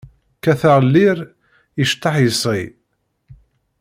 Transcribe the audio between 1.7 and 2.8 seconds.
iceṭṭaḥ yesɣi.